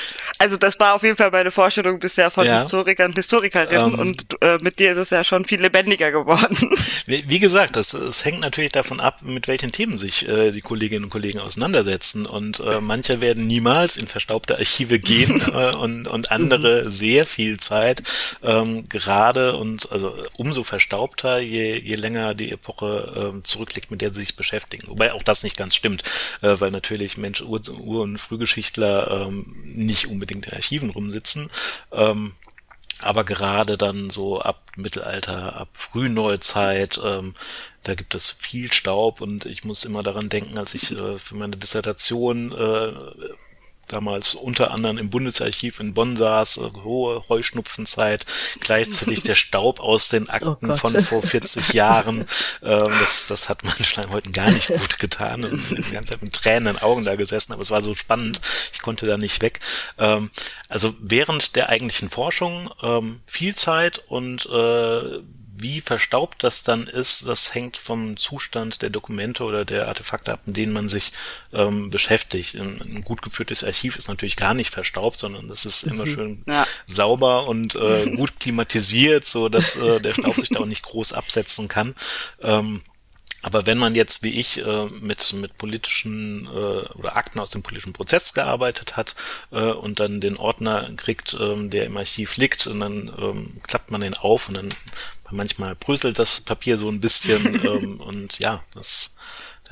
[0.42, 2.62] Also das war auf jeden Fall meine Vorstellung bisher von ja.
[2.62, 6.58] Historikern und Historikerinnen ähm, und äh, mit dir ist es ja schon viel lebendiger geworden.
[7.06, 10.62] Wie, wie gesagt, das, das hängt natürlich davon ab, mit welchen Themen sich äh, die
[10.62, 16.08] Kolleginnen und Kollegen auseinandersetzen und äh, manche werden niemals in verstaubte Archive gehen äh, und,
[16.08, 16.90] und andere mhm.
[16.90, 18.02] sehr viel Zeit,
[18.42, 24.10] ähm, gerade und also umso verstaubter, je, je länger die Epoche äh, zurückliegt, mit der
[24.10, 24.88] sie sich beschäftigen.
[24.88, 26.02] Wobei auch das nicht ganz stimmt,
[26.42, 31.50] äh, weil natürlich Mensch, Ur-, Ur und Frühgeschichtler ähm, nicht unbedingt unbedingt in Archiven rumsitzen.
[31.92, 32.34] Ähm,
[33.02, 37.34] aber gerade dann so ab Mittelalter, ab Frühneuzeit, ähm,
[37.84, 41.36] da gibt es viel Staub und ich muss immer daran denken, als ich äh, für
[41.36, 42.92] meine Dissertation äh,
[43.92, 48.26] damals unter anderem im Bundesarchiv in Bonn saß, äh, hohe Heuschnupfenzeit,
[48.60, 52.26] gleichzeitig der Staub aus den oh Akten oh von vor 40 Jahren.
[52.64, 56.34] Ähm, das, das hat man Schleimhäuten gar nicht gut getan und die ganze Zeit mit
[56.34, 58.42] Tränen in den Augen da gesessen, aber es war so spannend,
[58.74, 59.60] ich konnte da nicht weg.
[59.98, 60.32] Ähm,
[60.70, 65.20] also während der eigentlichen Forschung ähm, viel Zeit und äh,
[65.62, 70.42] wie verstaubt das dann ist, das hängt vom Zustand der Dokumente oder der Artefakte ab,
[70.46, 71.12] in denen man sich
[71.54, 72.56] ähm, beschäftigt.
[72.56, 76.14] Ein, ein, gut geführtes Archiv ist natürlich gar nicht verstaubt, sondern das ist immer mhm.
[76.14, 76.66] schön ja.
[76.86, 81.14] sauber und äh, gut klimatisiert, so dass äh, der Staub sich da auch nicht groß
[81.14, 81.96] absetzen kann.
[82.42, 82.82] Ähm,
[83.44, 87.64] aber wenn man jetzt wie ich äh, mit mit politischen äh, oder Akten aus dem
[87.64, 89.16] politischen Prozess gearbeitet hat
[89.52, 93.90] äh, und dann den Ordner kriegt, ähm, der im Archiv liegt, und dann ähm, klappt
[93.90, 94.70] man den auf und dann
[95.32, 99.16] manchmal bröselt das Papier so ein bisschen ähm, und ja, das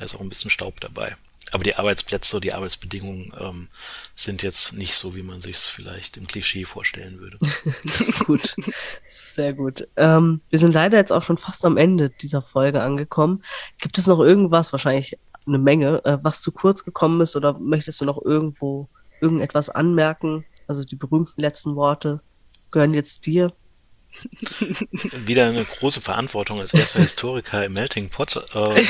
[0.00, 1.16] da ist auch ein bisschen Staub dabei.
[1.52, 3.68] Aber die Arbeitsplätze, die Arbeitsbedingungen ähm,
[4.14, 7.38] sind jetzt nicht so, wie man sich es vielleicht im Klischee vorstellen würde.
[7.84, 8.56] das ist gut.
[9.08, 9.88] Sehr gut.
[9.96, 13.42] Ähm, wir sind leider jetzt auch schon fast am Ende dieser Folge angekommen.
[13.78, 18.00] Gibt es noch irgendwas, wahrscheinlich eine Menge, äh, was zu kurz gekommen ist oder möchtest
[18.00, 18.88] du noch irgendwo
[19.20, 20.44] irgendetwas anmerken?
[20.68, 22.20] Also die berühmten letzten Worte
[22.70, 23.52] gehören jetzt dir.
[25.26, 28.42] Wieder eine große Verantwortung als erster Historiker im Melting Pot.
[28.54, 28.86] Ähm,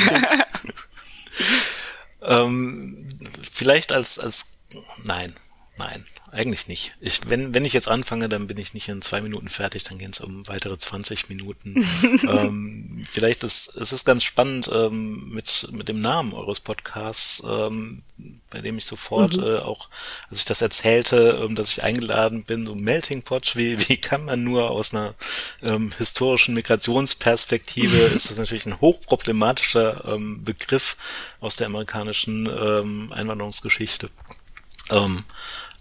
[2.22, 3.08] ähm,
[3.52, 4.60] vielleicht als, als,
[5.04, 5.34] nein,
[5.81, 6.93] nein, eigentlich nicht.
[7.01, 9.99] Ich, wenn, wenn ich jetzt anfange, dann bin ich nicht in zwei Minuten fertig, dann
[9.99, 11.85] gehen es um weitere 20 Minuten.
[12.28, 18.03] ähm, vielleicht ist es ist ganz spannend ähm, mit, mit dem Namen eures Podcasts, ähm,
[18.51, 19.43] bei dem ich sofort mhm.
[19.45, 19.89] äh, auch,
[20.28, 24.26] als ich das erzählte, ähm, dass ich eingeladen bin, so Melting Pot, wie, wie kann
[24.26, 25.14] man nur aus einer
[25.62, 30.97] ähm, historischen Migrationsperspektive, ist das natürlich ein hochproblematischer ähm, Begriff
[31.41, 34.11] aus der amerikanischen ähm, Einwanderungsgeschichte.
[34.91, 35.24] Ähm,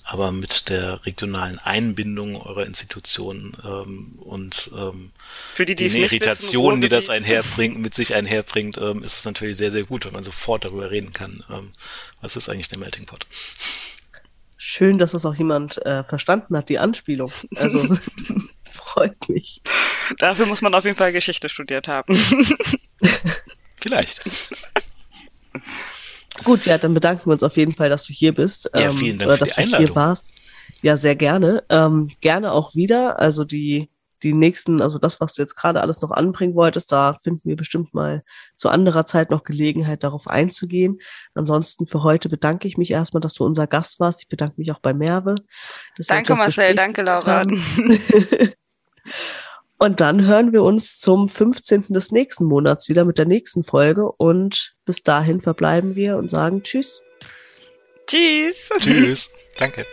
[0.09, 5.11] aber mit der regionalen Einbindung eurer Institutionen ähm, und ähm,
[5.53, 9.57] Für die, die den Irritationen, die das einherbringt, mit sich einherbringt, ähm, ist es natürlich
[9.57, 11.43] sehr, sehr gut, wenn man sofort darüber reden kann.
[11.51, 11.73] Ähm,
[12.21, 13.27] was ist eigentlich der Melting Pot?
[14.57, 17.31] Schön, dass das auch jemand äh, verstanden hat, die Anspielung.
[17.55, 17.95] Also
[18.71, 19.61] freut mich.
[20.17, 22.17] Dafür muss man auf jeden Fall Geschichte studiert haben.
[23.79, 24.23] Vielleicht.
[26.43, 28.69] Gut, ja, dann bedanken wir uns auf jeden Fall, dass du hier bist.
[28.73, 29.85] Ja, ähm, vielen Dank oder für dass die Einladung.
[29.85, 30.41] du hier warst.
[30.81, 31.63] Ja, sehr gerne.
[31.69, 33.19] Ähm, gerne auch wieder.
[33.19, 33.89] Also die,
[34.23, 37.55] die nächsten, also das, was du jetzt gerade alles noch anbringen wolltest, da finden wir
[37.55, 38.23] bestimmt mal
[38.55, 40.99] zu anderer Zeit noch Gelegenheit, darauf einzugehen.
[41.33, 44.21] Ansonsten für heute bedanke ich mich erstmal, dass du unser Gast warst.
[44.21, 45.35] Ich bedanke mich auch bei Merve.
[46.07, 46.75] Danke, Marcel.
[46.75, 47.43] Danke, Laura.
[49.81, 51.85] Und dann hören wir uns zum 15.
[51.89, 54.11] des nächsten Monats wieder mit der nächsten Folge.
[54.11, 57.01] Und bis dahin verbleiben wir und sagen Tschüss.
[58.05, 58.69] Tschüss.
[58.81, 59.29] Tschüss.
[59.57, 59.85] Danke.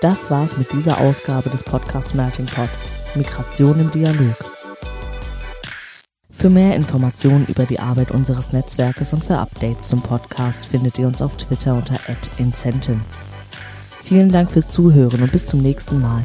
[0.00, 2.68] Das war's mit dieser Ausgabe des Podcasts Melting Pot.
[3.14, 4.36] Migration im Dialog.
[6.28, 11.06] Für mehr Informationen über die Arbeit unseres Netzwerkes und für Updates zum Podcast findet ihr
[11.06, 12.00] uns auf Twitter unter
[12.38, 13.02] @incentim.
[14.02, 16.24] Vielen Dank fürs Zuhören und bis zum nächsten Mal.